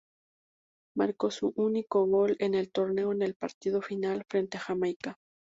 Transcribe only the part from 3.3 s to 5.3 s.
partido final frente a Jamaica.